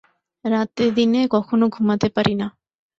রাতে-দিনে 0.45 1.21
কখনো 1.35 1.65
ঘুমাতে 1.69 2.07
পারি 2.15 2.33
না। 2.35 2.47